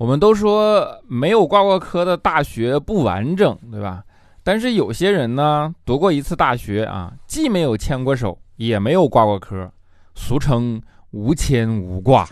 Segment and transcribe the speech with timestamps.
[0.00, 4.02] 我们都说没有挂过科的大学不完整，对吧？
[4.42, 9.70] 但是有些人呢，读过一次大学啊，既没有牵过手，也没有挂过科，
[10.14, 12.26] 俗称无牵无挂。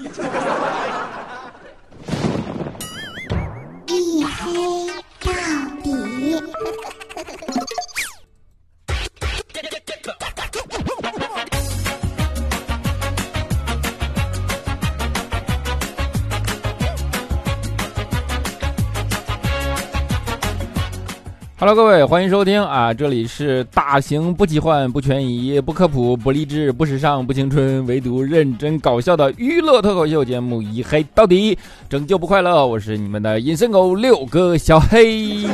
[21.61, 22.95] Hello，各位，欢迎收听啊！
[22.95, 31.57] 这里是大型不奇幻、不权宜、不科普、不励志、不时尚、不青春，唯独认真搞笑的娱乐脱口秀节目《一黑到底》，
[31.89, 32.65] 拯救不快乐。
[32.65, 35.47] 我是你们的隐身狗六哥小黑。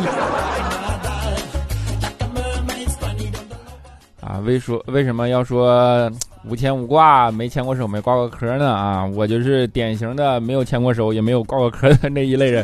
[4.20, 6.12] 啊，为说为什么要说
[6.46, 8.68] 无牵无挂、没牵过手、没挂过壳呢？
[8.68, 12.62] 啊，我就是典型的没有牵过手，也没有挂过壳的那一类人。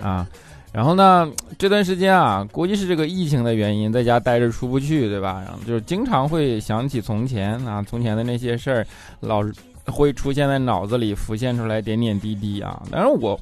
[0.00, 0.24] 啊。
[0.72, 5.42] 然后呢，这段时间啊，估计是这个疫情的原因，在家待着出不去，对吧？
[5.44, 8.86] 然后就是经常会想起从前啊，从前的那些事儿，
[9.20, 9.44] 老
[9.86, 12.82] 会出现在脑子里，浮现出来点点滴滴啊。
[12.90, 13.38] 但是我，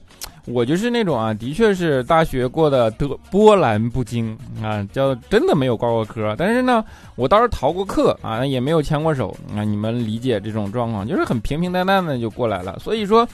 [0.53, 6.34] 我就是那种啊，的确是大学过得得波澜不惊啊，叫真的没有挂过科。
[6.39, 6.84] 但是呢，
[7.17, 9.65] 我倒是逃过课啊，也没有牵过手啊。
[9.65, 12.78] 你们理解这种状况，就是很平平淡淡的就过来了。
[12.78, 13.27] 所以说。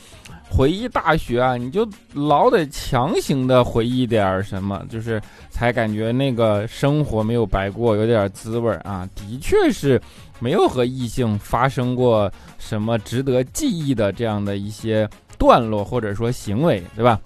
[0.49, 9.07] 回忆大学啊，你就老得强行的回忆点什么，就是才感觉那个生活没有白过，有点滋味啊。
[9.17, 10.01] 的确是
[10.39, 15.07] 没有和异性发生过什么值得记忆的这样的一些
[15.39, 17.21] 段落或者说行为，对吧？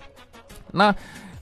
[0.70, 0.94] 那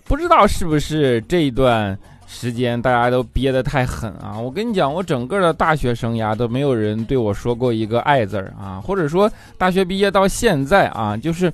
[0.04, 4.38] 不知道是不是这一段时间大家都憋得太狠啊？
[4.38, 11.52] 我跟你讲，我整个的大学生涯都没有人对我说过一个爱字儿啊，或者说大学毕业到现在啊，就是。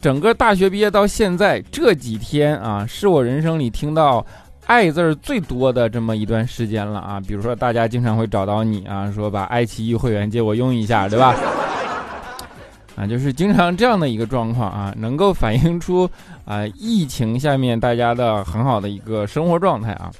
[0.00, 4.24] 整个大学毕业到现在这几天啊，是我人生里听到
[4.64, 7.20] “爱”字儿最多的这么一段时间了啊。
[7.26, 11.34] 比如说，大家经常会找到你啊，说把爱奇艺会员借我用一下，对吧？
[12.98, 16.10] 啊，就是经常这样的一个状况啊，能够反映出
[16.44, 20.10] 啊疫情下面大家的很好的一个生活状态啊。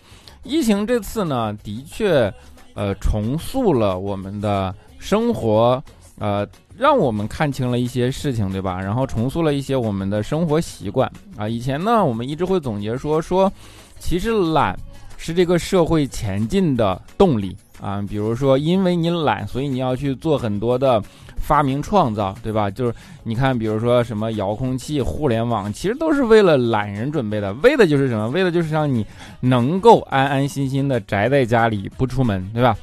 [0.44, 2.32] 疫情这次呢，的确，
[2.74, 5.82] 呃，重塑了我们的生活。
[6.20, 6.44] 呃，
[6.76, 8.80] 让我们看清了一些事情，对吧？
[8.80, 11.48] 然后重塑了一些我们的生活习惯啊。
[11.48, 13.52] 以前呢，我们一直会总结说说，
[14.00, 14.76] 其实懒
[15.16, 18.02] 是这个社会前进的动力啊。
[18.08, 21.00] 比如说，因为你懒，所以你要去做很多的
[21.48, 22.70] 发明创造，对吧？
[22.70, 28.28] 就是你看，比如说什么遥控器、互联网，其实都是为了懒人准备的，为的就是什么？
[28.28, 29.04] 为的就是让你
[29.40, 32.76] 能够安安心心的宅在家里不出门，对吧？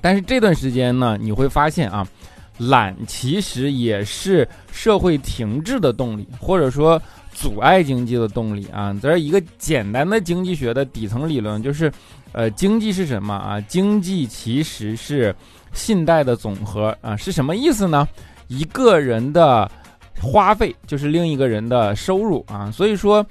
[0.00, 2.06] 但是这段时间呢，你会发现啊。
[2.58, 7.00] 懒其实也是社会停滞的动力，或者说
[7.32, 8.92] 阻碍经济的动力啊。
[9.00, 11.88] 这是一个简单的经济学的底层理论就是，
[12.32, 13.60] 呃，经济是什么啊？
[13.62, 15.34] 经济其实是
[15.72, 17.16] 信贷的总和啊。
[17.16, 18.06] 是什么意思呢？
[18.46, 19.70] 一个人的
[20.20, 22.70] 花费就是另一个人的收入啊。
[22.70, 23.24] 所以说。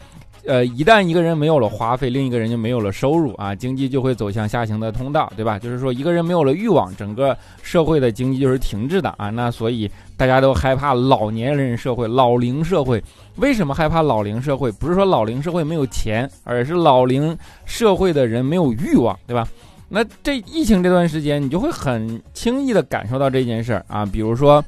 [0.47, 5.59] 呃，一旦一个人没有了花费，另一个人就没有了收入啊，经济就会走向下行的通道，对吧？
[5.59, 9.30] 就是说，一个人没有了欲望，整个社会的经济就是停滞的啊。
[9.30, 13.03] 那所以大家都害怕老年人社会、老龄社会。
[13.35, 14.72] 为什么害怕老龄社会？
[14.72, 19.47] 不是说老龄社会没有钱，而是老龄社会的人没有欲望，对吧？
[19.90, 24.06] 那这疫情这段时间，你就会很轻易的感受到这件事儿啊。
[24.06, 24.64] 比如说，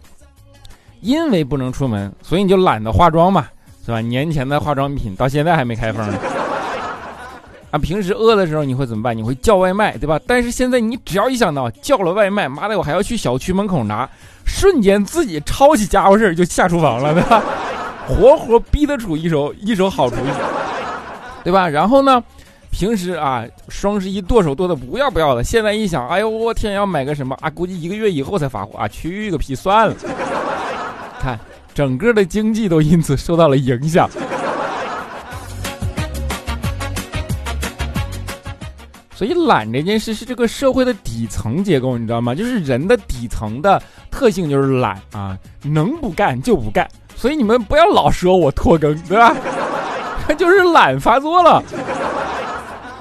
[1.02, 3.48] 因为不能出门，所以你就懒得化妆嘛。
[3.90, 4.00] 是吧？
[4.02, 6.14] 年前的化妆品到现在还没开封呢。
[7.72, 9.18] 啊，平时饿的时候你会怎么办？
[9.18, 10.20] 你会叫外卖，对吧？
[10.28, 14.08] 但是现在你只要一想到叫了外卖，妈的，我还要去小区门口拿，
[14.46, 17.44] 瞬间自己抄起家伙事就下厨房了，对吧？
[18.08, 20.30] 活活逼得出一手一手好厨艺，
[21.44, 21.68] 对吧？
[21.68, 22.24] 然后呢，
[22.72, 27.50] 平时啊，双十一剁手剁的不要不要的，现在一想，哎呦我天，要买个什么啊？
[27.50, 29.96] 估计一个月以后才发货啊，去个屁，算了，
[31.20, 31.40] 看。
[31.74, 34.10] 整个的经济都因此受到了影响，
[39.16, 42.36] 所以懒这件事是这个社会的底层结构，你知道吗？
[42.36, 46.88] 就是人的底层的特性就是懒啊，能不干就不干。
[47.16, 49.36] 所以你们不要老说我拖更，对吧？
[50.38, 51.64] 就是懒发作了，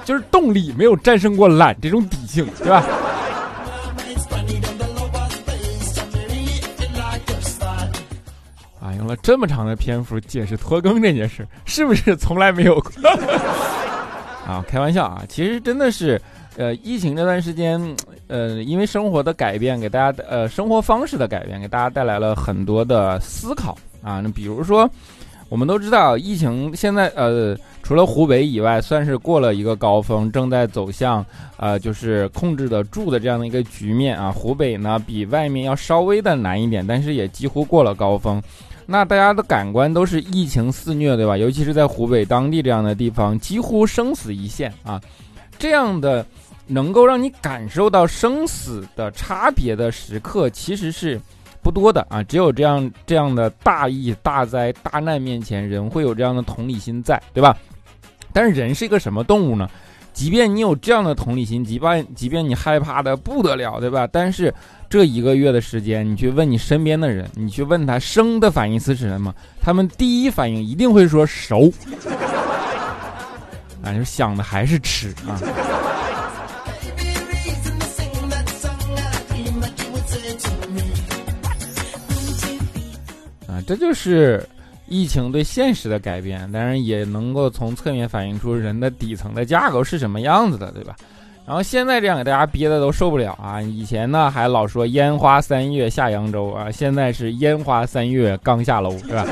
[0.03, 2.83] 就是动力没有战胜过懒这种底性，对吧？
[9.17, 12.91] 这么长的篇幅解释拖更这件事，是不是从来没有过？
[14.47, 15.23] 啊，开玩笑啊！
[15.29, 16.19] 其实真的是，
[16.57, 17.79] 呃，疫情这段时间，
[18.25, 24.21] 呃，因为生活的改变，给大家呃生活方式的改变，给大家带来了很多的思考啊。
[24.21, 24.89] 那比如说，
[25.49, 31.23] 我们都知道，疫情现在呃，除了湖北以外，算是过了一个高峰，正在走向
[31.57, 34.31] 呃，就是控制得住的这样的一个局面啊。
[34.31, 38.41] 湖北呢，比外面要稍微的难一点，但是也几乎过了高峰。
[38.89, 41.37] 那大家的感官都是疫情肆虐，对吧？
[41.37, 44.99] 尤其是在湖北当地这样的地方，几乎生死一线啊。
[45.59, 46.25] 这样的
[46.65, 51.21] 能够让你感受到生死的差别的时刻，其实是。
[51.61, 57.55] 不多的啊，只有这样这样的大疫大灾大难面前，人会有这样的同理心在，对吧？
[58.31, 59.69] 但是人是一个什么动物呢？
[60.19, 64.05] 即便你有这样的同理心，即便即便你害怕的不得了，对吧？
[64.11, 64.53] 但是
[64.89, 71.71] 这一个月的时间，你去问你身边的人，你去问他生的反义词是什么，他们第一反应一定会说熟，
[73.81, 75.39] 啊， 就想的还是吃啊。
[83.65, 84.43] 这就是
[84.89, 90.95] 疫情对现实的改变，当然也能够从侧面反映出人的底层的架构是什么样子的，对吧？
[91.45, 93.61] 然后现在这样给大家憋的都受不了啊！
[93.61, 99.25] 以前呢还老说烟花三月下扬州啊，现在是烟花三月刚下楼，是吧？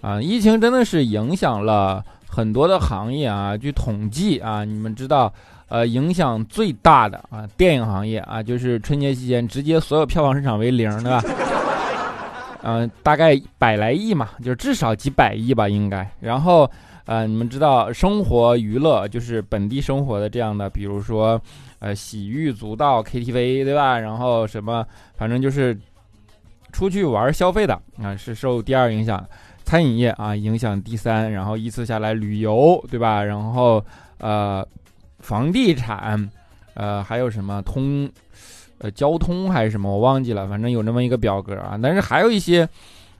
[0.00, 3.56] 啊，疫情真的是影响了很多的行业啊！
[3.56, 5.32] 据统计啊，你们知道。
[5.72, 11.22] 呃，影响最大的啊，电影行业啊，就是春节期间直接所有票房市场为零，对吧？
[12.62, 16.06] 嗯， 大概百来亿嘛，就是至少几百亿吧，应该。
[16.20, 16.70] 然后，
[17.06, 21.40] 呃，你们知道生活娱乐就是本地生活的这样的，比如说，
[21.78, 23.98] 呃，洗浴、足道、KTV，对吧？
[23.98, 24.86] 然后什么，
[25.16, 25.74] 反正就是
[26.70, 27.72] 出去玩消费的
[28.02, 29.26] 啊，是受第二影响。
[29.64, 33.24] 餐饮业啊，影响第三，然后依次下来旅游，对吧？
[33.24, 33.82] 然后，
[34.18, 34.62] 呃。
[35.22, 36.30] 房地产，
[36.74, 38.10] 呃，还有什么通，
[38.78, 41.78] 呃，交通还是什么，我忘记了，反正有那么一个表格啊。
[41.82, 42.68] 但是还有一些，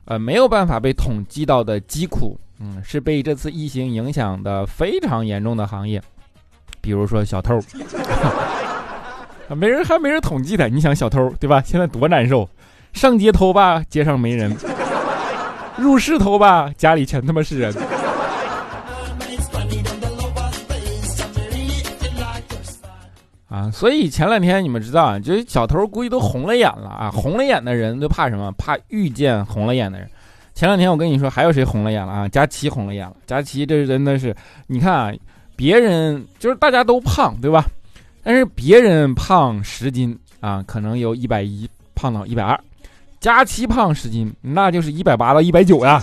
[0.04, 6.02] 呃，没有办法被统计到的疾苦，嗯，是被这次疫情影响的非常严重的行业，
[6.81, 7.58] 比如说小偷，
[9.55, 10.69] 没人还没人统计的。
[10.69, 11.62] 你想小偷对吧？
[11.64, 12.48] 现在多难受，
[12.93, 14.50] 上街偷吧，街上没人；
[15.78, 17.72] 入室偷吧，家里全他妈是人。
[23.52, 27.10] 啊，所以前两天你们知道啊，就是小偷估计都红了眼了啊！
[27.12, 28.50] 红了眼的人都怕什么？
[28.52, 30.08] 怕遇见红了眼的人。
[30.54, 32.26] 前两天我跟你说，还有谁红了眼了啊？
[32.26, 33.14] 佳琪红了眼了。
[33.26, 34.34] 佳琪这真的是，
[34.69, 35.12] 你看啊，
[35.54, 37.66] 别人就是大家都胖，对吧？
[38.25, 42.58] 但是别人胖十斤啊，可能有一百一胖到一百二，
[43.20, 46.00] 佳琪胖十斤，那就是一百八到一百九呀，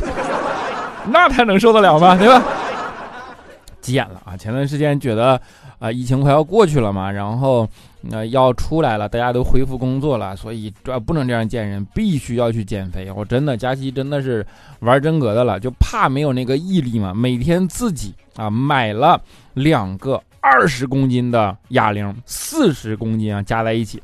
[1.08, 2.16] 那他能受得了吗？
[2.16, 2.44] 对吧？
[3.90, 4.38] 急眼了啊！
[4.38, 5.42] 前段时间觉得。
[5.80, 7.66] 啊，疫情快要过去了嘛，然后，
[8.12, 13.10] 呃，要出来了，大家都恢复工作了，所以这不能这样见人，必须要去减肥。
[13.10, 14.46] 我真的，佳琪真的是
[14.82, 17.14] 玩真格的了，就怕没有那个毅力嘛。
[17.14, 19.22] 每天自己啊买了
[19.54, 24.04] 两个二十公斤的哑铃，四十公斤啊加在一起，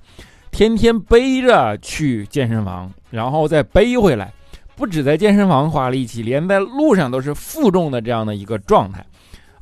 [0.52, 4.32] 天天背着去健身房，然后再背回来，
[4.78, 9.06] 不止在健身房花力气，连在路上都是负重的这样的一个状态。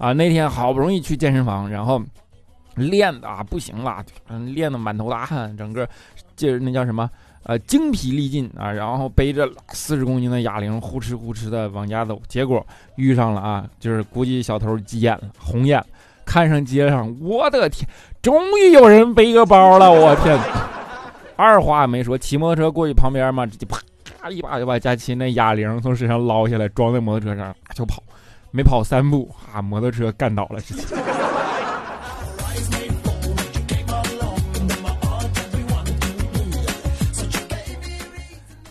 [0.04, 2.02] 啊，那天好不容易去健身房，然后
[2.76, 5.88] 练的啊不行了，嗯，练的满头大汗，整个
[6.36, 7.10] 就是那叫什么
[7.44, 12.68] 呃精疲力尽啊，然后背着四十公斤的哑铃呼哧呼哧的往家走，结果
[12.98, 15.82] 遇上了啊，就是估计小偷急眼了，红眼，
[16.26, 17.88] 看上街上，我的天，
[18.22, 20.38] 终于有人背个包了，我天，
[21.38, 28.04] 二话没说，骑摩托车过去旁边嘛，直接啪一把就把佳琪那哑铃从身上捞下来，装在摩托车上就跑。
[28.56, 30.96] 没跑三步啊，摩托车干倒了，直接。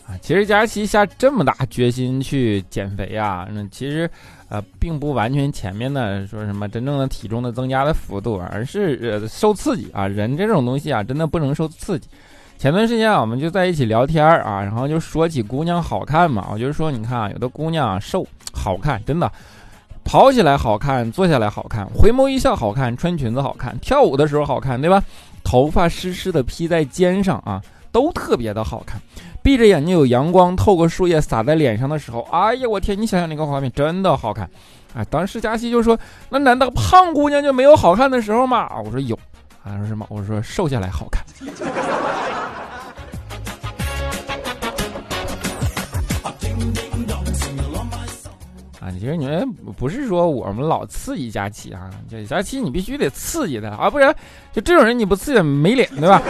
[0.07, 4.09] 啊，其实佳琪下这么大决心去减肥啊，那其实
[4.49, 10.07] 呃，并不完全前面的说什么真正的体重的增加的幅度，而是呃受刺激啊。
[10.07, 12.09] 人这种东西啊，真的不能受刺激。
[12.57, 19.29] 前段时间啊我们就在一起聊天啊，然后就说起姑娘好看嘛，我就说你看啊，有的姑娘瘦好看，真的。
[20.05, 25.03] 跑起来好看，坐下来好看，回眸一笑好看，穿裙子好看，跳舞的时候好看，对吧？
[25.45, 29.01] 头发湿湿的披在肩上啊，都特别的好看。
[29.43, 33.01] 闭着眼睛有阳光透过树叶洒在脸上的时候，哎呀，我天！
[33.01, 34.49] 你想想那个画面，真的好看。
[34.95, 35.99] 啊，当时佳琪就说
[36.31, 39.19] ：“那难道胖姑娘就没有好看的时候吗？”我说有。
[39.65, 40.05] 他说什么？
[40.09, 41.25] 我说瘦下来好看。
[49.03, 54.15] 其实你们不是说我们老刺激佳琪啊，这佳琪你必须得刺激他啊，不然
[54.53, 56.23] 就这种人你不刺激没脸，对吧？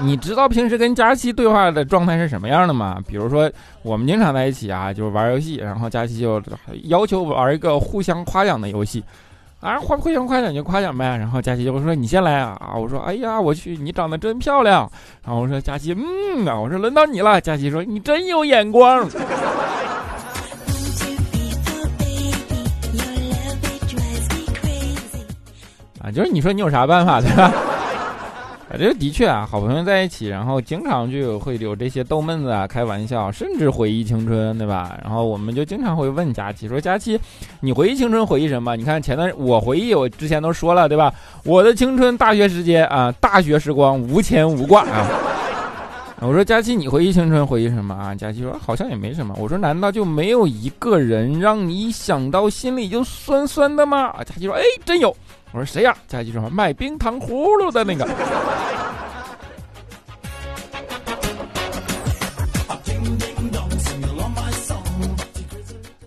[0.00, 3.02] 你知道平时跟佳琪对话的状态是什么样的吗？
[3.08, 3.50] 比如说
[3.82, 6.40] 我们经常在一起啊，就是玩游戏，然后佳琪就
[6.84, 9.02] 要求玩一个互相夸奖的游戏。
[9.58, 11.16] 啊，互互相夸奖就夸奖呗。
[11.16, 14.88] 然后佳琪就说：“你先来啊！”啊，我说：“哎呀，我去，你长得真漂亮。”
[15.26, 19.04] 然后我说：“佳琪，嗯啊。”我说：“轮到你了。”佳琪说：“你真有眼光。”
[26.04, 27.50] 啊，就是你说你有啥办法对吧？
[28.76, 34.98] 这的确啊，好朋友在一起，然后经常就会有这些逗闷子啊、开玩笑，甚至回忆青春，对吧？
[35.02, 37.18] 然后我们就经常会问佳琪说：“佳琪，
[37.60, 41.14] 你回忆青春回忆什么？”你看前段我回忆，我之前都说了，对吧？
[41.44, 45.08] 我的青春大学时间啊，大学时光无牵无挂啊。
[46.20, 48.12] 我说佳琪，你回忆青春回忆什么啊？
[48.12, 49.32] 佳琪说好像也没什么。
[49.38, 54.12] 我说难道就没有一个人让你想到心里就酸酸的吗？
[54.24, 55.14] 佳琪说：“哎，真有。”
[55.54, 55.96] 我说谁呀？
[56.08, 58.04] 佳琪说卖冰糖葫芦的那个。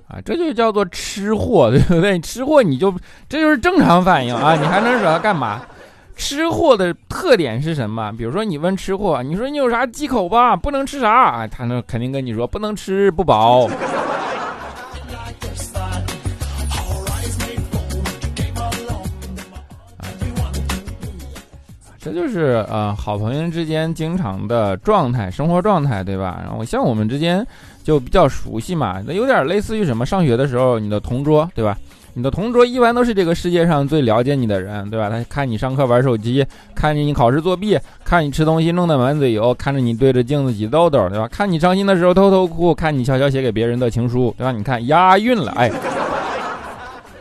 [0.10, 2.20] 啊，这就叫做吃货，对不对？
[2.20, 2.94] 吃货你就
[3.30, 4.54] 这就是正常反应啊！
[4.56, 5.62] 你还能惹他干嘛？
[6.18, 8.12] 吃货的特点是什么？
[8.18, 10.58] 比如说你问吃货，你说你有啥忌口吧？
[10.58, 11.10] 不能吃啥？
[11.10, 13.70] 啊，他那肯定跟你说不能吃不饱。
[22.08, 26.42] 这就是呃好朋友之间经常的状态，生活状态，对吧？
[26.42, 27.46] 然后像我们之间
[27.84, 30.06] 就比较熟悉嘛，那有点类似于什么？
[30.06, 31.78] 上学的时候，你的同桌，对吧？
[32.14, 35.10] 你的同桌一般都是这个世界上最了解你的人，对吧？
[35.10, 41.28] 他看你上课玩手机，看着你考试作弊，看你吃东西弄得满嘴油，看着你对着镜子挤痘痘，对吧？
[41.28, 44.52] 看你伤心的时候偷偷哭，看你悄悄写给别人的情书，对吧？
[44.52, 45.70] 你看押韵了，哎。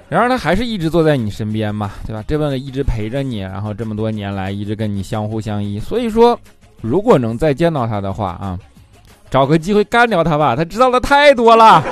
[0.09, 2.23] 然而他还是一直坐在你身边嘛，对吧？
[2.29, 5.81] 这个一直陪着你，然后这么多年来一直跟你相互相依。
[5.81, 6.39] 所以说，
[6.81, 8.57] 如果能再见到他的话啊，
[9.29, 11.83] 找个机会干掉他吧，他知道的太多了。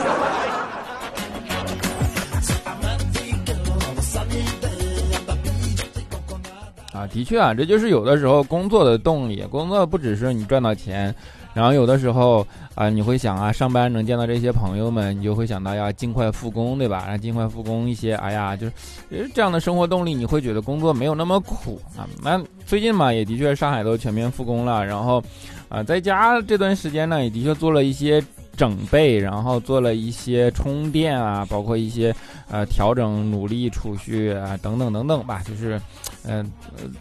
[6.92, 9.42] 啊，的确啊，这就是有的时候工作的动力。
[9.50, 11.12] 工作不只是你赚到钱。
[11.52, 17.02] 然后有的时候啊，你会想啊，上班能见到这些朋友们，你就会想到要尽快复工，对吧？
[17.04, 22.08] 然后尽快复工一些，哎呀，就是这样的生活动力，你会觉得工作没有那么苦啊。
[22.22, 25.22] 那最近嘛，也的确上海都全面复工了，然后
[25.68, 28.22] 啊，在家这段时间呢，也的确做了一些。
[28.56, 32.14] 整备，然后做了一些充电啊，包括一些
[32.50, 35.42] 呃调整、努力储蓄啊，等等等等吧。
[35.46, 35.80] 就是，
[36.26, 36.50] 嗯，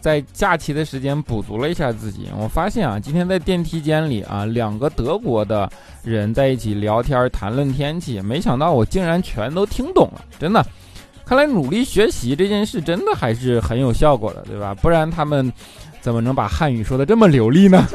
[0.00, 2.28] 在假期的时间补足了一下自己。
[2.38, 5.70] 我发现啊，今天在电梯间里啊，两个德国的
[6.02, 10.24] 人在一起聊天谈论天气，没想到我竟然全都听懂了。
[10.38, 10.64] 真的，
[11.24, 14.74] 看来努力学习这件事真的还是很有效果的，对吧？
[14.74, 15.52] 不然他们
[16.00, 17.86] 怎么能把汉语说的这么流利呢？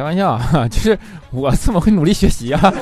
[0.00, 0.98] 开玩笑啊， 就是
[1.30, 2.72] 我这么会努力学习啊。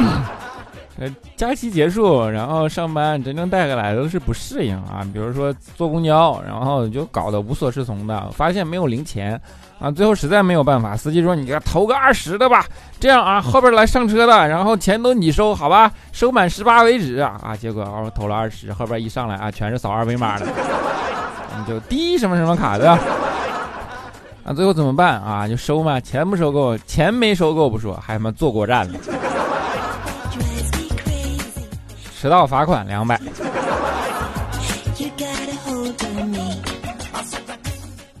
[1.00, 5.00] 呃，假期结束，然后上班，真正带过来都是不适应啊。
[5.14, 9.40] 比如说坐公交，然后就搞得无所适从的，发现没有零钱
[9.80, 12.66] 啊，最后实在没有办法，司机说你给他投个二十的吧，
[13.00, 17.56] 这样啊，后边来上车的，然后钱都你收，好吧，收满十八为止啊啊。
[17.56, 20.44] 结果我投了二十，后边一上来啊，全是扫二维码的，
[21.58, 22.98] 你 就滴什么什么卡的。
[24.50, 25.46] 那最后怎么办啊？
[25.46, 28.98] 就收嘛，钱不收够，钱没收够不说，还他妈坐过站了，
[32.18, 33.14] 迟到罚款两百。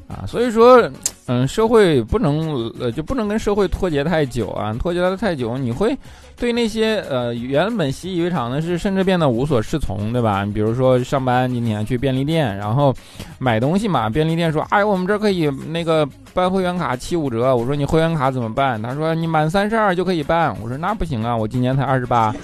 [0.06, 0.88] 啊，所以说。
[1.32, 5.96] 嗯，社会不能呃就不能跟社会脱节太久啊，脱节的太久，你会
[6.36, 10.42] 对那些呃原本习以为常的事，甚至变得无所适从，对吧？
[10.44, 12.92] 你比如说上班今天去便利店，然后
[13.38, 17.54] 买东西嘛，便利店说，哎，我们这可以那个办会员卡七五折。
[17.54, 18.82] 我说你会员卡怎么办？
[18.82, 20.52] 他说你满三十二就可以办。
[20.60, 22.34] 我说那不行啊，我今年才二十八。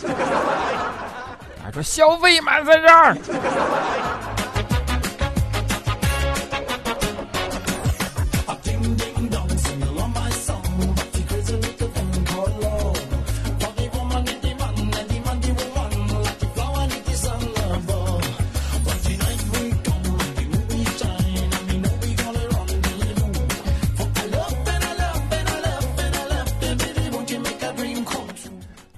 [1.64, 3.16] 他说消费满三十二。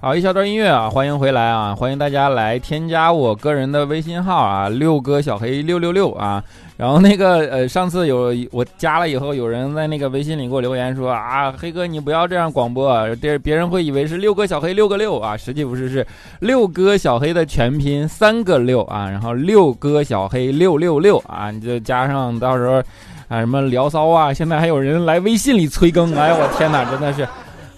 [0.09, 6.43] 好，一小段音乐啊，欢迎回来啊，欢迎大家来添加我个人的微信号啊，六哥小黑六六六啊，
[6.77, 16.03] 然后那个呃，上次有我加了以后，有人在那个微信里给我留言说啊，黑哥你不要这样广播，别别人会以为是六哥小黑六个六啊，实际不是，是
[16.39, 22.81] 六哥小黑的全拼三个六啊，然后六哥小黑六六六啊，你就加上到时候
[23.27, 27.27] 啊什么聊骚啊，现在还有人来微信里催更，哎呦我天哪，真的是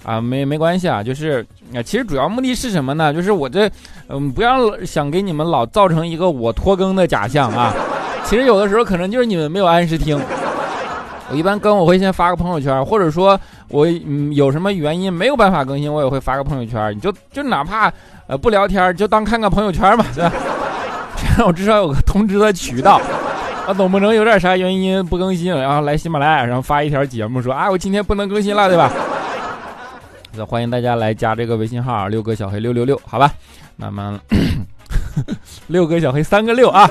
[0.06, 3.14] 啊，没没关系啊，就是啊，其实主要目的是什么呢？
[3.14, 3.70] 就是我这
[4.08, 7.74] 嗯，不要想给你们老造成一个我拖更的假象啊。
[8.26, 10.20] 其实有的时候可能就是你们没有按时听。
[11.30, 16.94] 我一般更我会先发个朋友圈，或者说我嗯有什么原因没有办法更新，我也会发个朋友圈。
[16.96, 17.92] 你就就哪怕
[18.28, 20.32] 呃不聊天，就当看个朋友圈嘛， 对吧？
[21.16, 23.00] 这样我至少有个通知的渠道。
[23.66, 28.92] 啊，总不能有点啥原因不更新，然后来喜马拉雅上发一条节目说啊我今天不能更新了，对吧？
[30.48, 33.32] 欢迎大家来加这个微信号六哥小黑六六六，好吧？
[33.76, 34.20] 那么
[35.68, 36.90] 六哥小黑三个六啊。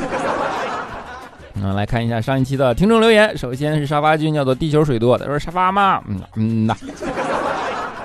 [1.54, 3.36] 嗯，来看一下上一期的听众留言。
[3.36, 6.02] 首先是沙发君，叫做地球水多，他说沙发吗？
[6.06, 6.76] 嗯嗯呐。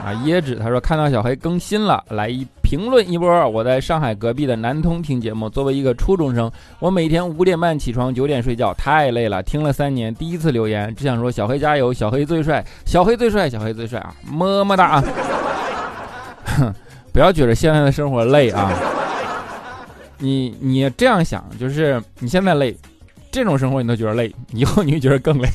[0.06, 3.50] 啊，椰子他说看到小黑更新了，来一评论一波。
[3.50, 9.42] 我在上海隔壁的南通听节目，作为一个初中生，我每天五点半起床，九点睡觉，太累了。
[9.42, 15.04] 听了三年，第一次留言，只想说小黑加油，小黑最帅，小黑最帅，小黑最帅啊，么么哒啊！
[16.60, 16.72] 哼，
[17.12, 18.72] 不要觉得现在的生活累啊，
[20.20, 22.78] 你你这样想，就是你现在累。
[23.32, 25.50] 这种生活你都觉得累，以后你会觉得更累。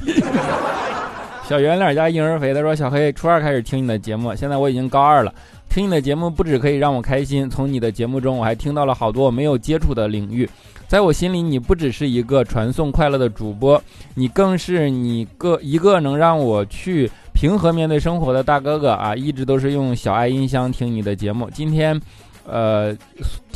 [1.51, 5.35] 小圆脸加婴儿肥，他说：“小黑，初二开始听你的节目，现在我已经高二了。
[5.69, 10.49] 听你的节目不止可以让我开心，从你的节目中我还听到了好多我没有接触的领域。
[10.87, 13.83] 在我心里，你不只是一个传送快乐的主播，
[14.15, 19.17] 你更是你个一个能让我去平和面对生活的大哥哥啊！
[19.17, 22.01] 一直都是用小爱音箱听你的节目，今天。”
[22.47, 22.97] 呃，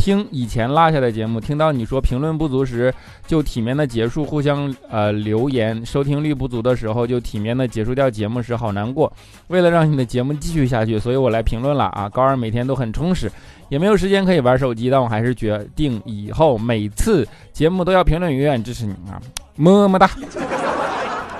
[0.04, 2.92] 听以前落下的节目，听到你说评论不足时，
[3.26, 9.11] 就体面的结束，互相呃留言；收听率不足的时候，就体面的结束掉节目时，好难过。
[9.46, 12.06] 为了让你的节目继续下去，所以我来评论了啊。
[12.06, 13.32] 高二每天都很充实，
[13.70, 19.16] 也没有时间可以玩手机，但我还是决定以后每次节目都要评论，永远支持你啊，
[19.56, 20.11] 么么哒。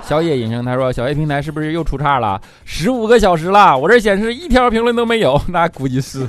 [0.02, 2.40] 小野隐生他说，小 A 平台是不是又出岔了？
[2.64, 6.26] 十五个小时了，我这显示一条评论都没有，那估计是。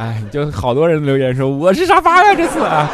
[0.00, 2.90] 哎，就好多人留言说我是沙发呀，这次啊。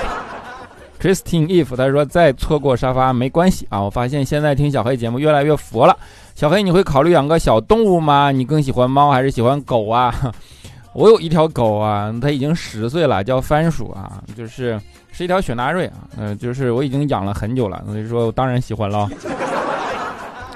[1.01, 5.97] Christine If 他说再错过沙发没关系啊，我发现现在听小黑节目越来越佛了。
[6.35, 8.33] 小黑，你会考虑养个小动物吗？
[8.33, 10.13] 你更喜欢猫还是喜欢狗啊？
[10.95, 14.77] 我有一条狗啊，它已经十岁了，叫番薯啊，就是
[15.13, 19.09] 是一条雪纳瑞啊，嗯，就是我已经养了很久了，所以说我当然喜欢了。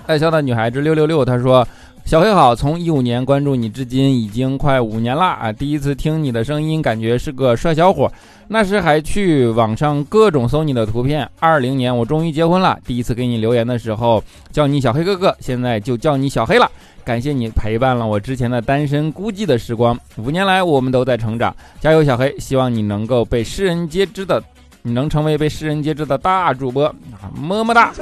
[0.06, 1.64] 爱笑的女孩子六六六，她说。
[2.10, 5.52] 小黑好，从一五年关注你至今已经快五年了啊！
[5.52, 8.10] 第一次听你的声音，感觉是个帅小伙，
[8.48, 11.30] 那时还去网上各种搜你的图片。
[11.38, 14.20] 二零年我终于结婚了，第一次给你留言的时候
[14.50, 16.68] 叫你小黑哥哥，现在就叫你小黑了。
[17.04, 22.36] 感谢你陪伴了我之前的单身孤寂的时光，五年来我们都在成长，加油小黑！
[22.40, 24.42] 希望你能够被世人皆知的，
[24.82, 26.92] 你能成为被世人皆知的大主播！
[27.40, 27.92] 么么哒！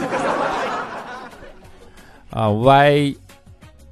[2.31, 3.14] 啊，Y。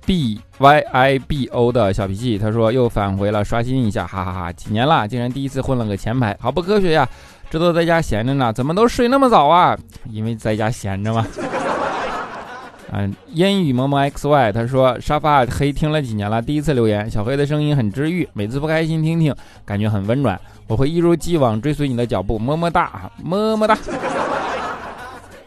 [0.06, 4.52] B y i b o 的小脾气，他说又返回了，刷新一下，哈哈哈！
[4.52, 7.06] 几年了，竟然第一次混了个前排，好不科学呀！
[7.50, 9.76] 这都在家闲着呢，怎么都睡那么早啊？
[10.10, 11.26] 因为在家闲着嘛。
[12.92, 23.76] 嗯，烟雨蒙蒙 x y，他说沙发黑听了几年了，第一次留言，小黑的声音很治愈，每次不开心听听，感觉很温暖，我会一如既往追随你的脚步，么么哒，么么哒。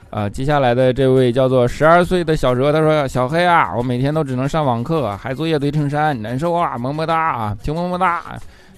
[0.10, 8.24] 啊，接下来的这位叫做十二岁的小蛇，他说：“小黑啊，我每天都只能上网课，还作业堆成山，难受啊，么么哒啊，就么么哒。”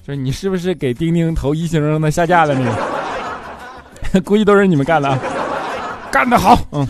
[0.06, 2.65] 说你是不是给钉钉投一星让他下架了你？
[4.26, 5.17] 估计都是你们干的，
[6.12, 6.86] 干得好，嗯。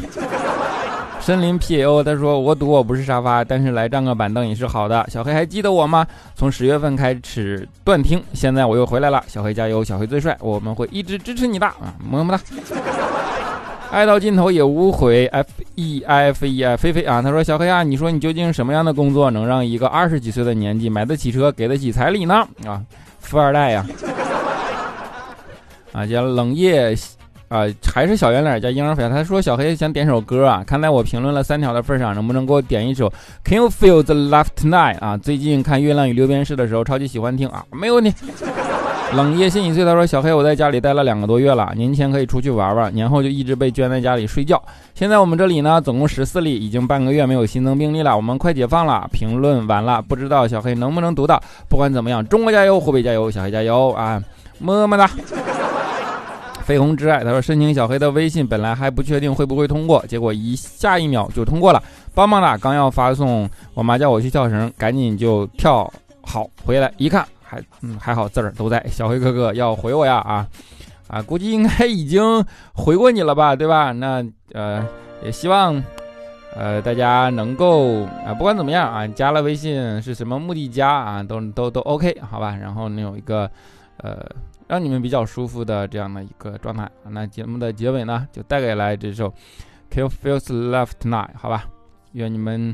[1.20, 6.04] 森林 P A O 他说：“我赌我不是沙发，但是来占个板凳也是好的。”小黑还记得我吗？
[6.36, 9.24] 从十月份开始断听，现在我又回来了。
[9.28, 12.44] 小黑加油，小黑最帅，我们会一直支持你的啊，么么哒。
[13.92, 22.48] 爱到尽头也无悔，F E I F E 啊，菲菲啊，他说小黑啊，你说你究竟什么样的工作能让一个二十几岁的年纪买得起车，给得起彩礼呢？
[22.66, 22.82] 啊，
[23.20, 23.86] 富二代呀！
[25.92, 26.96] 啊，叫冷夜
[27.50, 29.10] 啊，还是小圆脸叫婴儿肥。
[29.10, 33.12] 他说小黑想点首歌啊，看在我评论了三条的份上，能不能给我点一首
[33.44, 35.00] Can you feel the love tonight？
[35.00, 38.14] 啊，最近看《月亮与六便士》的时候，超级喜欢听啊，没有问题。
[39.14, 44.62] 冷夜心已碎，他说：“小黑，我在家里待了两个多月了，年前可以出去玩玩，年后就一直被圈在家里睡觉。
[44.96, 51.42] 现在我们这里呢，总共十四例，已经半个月没有新增病例了，我们快解放了。”评论完了，不知道小黑能不能读到。
[51.68, 54.22] 不管怎么样，中国加油，湖北加油，小黑加油啊，
[54.60, 55.10] 么么哒。
[56.66, 62.58] 绯红之爱，他说申请小黑的微信，本来还不确定会不会通过，结果一下一秒就通过了，棒棒哒！
[62.58, 68.82] 刚要发送，我妈叫我去跳绳，赶紧就跳好回来一看，还嗯还好字儿都在。
[68.88, 70.48] 小黑哥哥要回我呀啊
[71.08, 72.24] 啊，估计应该已经
[72.74, 73.92] 回过你了吧，对吧？
[73.92, 74.88] 那呃
[75.22, 75.84] 也希望
[76.56, 82.56] 呃大家能够啊不管怎么样啊，加了微信是什么目的加啊，都都都 OK 好吧？
[82.56, 83.52] 然后能有一个
[83.98, 84.26] 呃。
[84.68, 86.90] 让你们比较舒服的这样的一个状态。
[87.10, 89.28] 那节目的结尾呢，就带给来这首
[89.94, 91.66] 《Kill Feels Love Tonight》，好吧？
[92.14, 92.74] 愿你们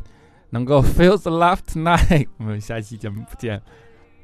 [0.51, 2.27] 能够 Feels Love Tonight。
[2.37, 3.59] 我们下期节目不见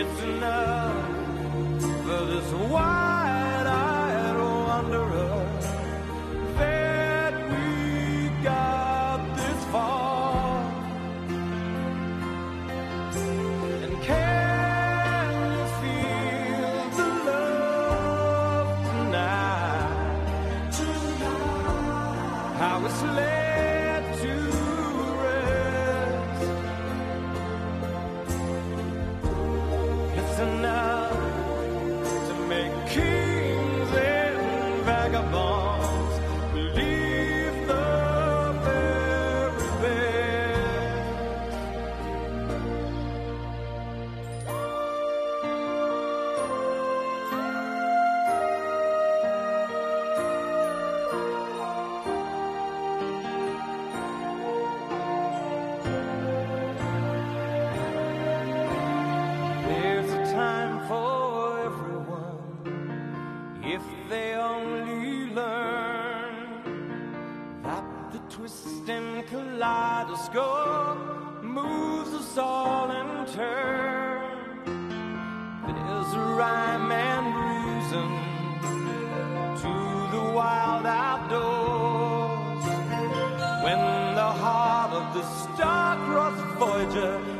[0.00, 0.69] It's enough
[85.12, 87.39] the star-crossed Voyager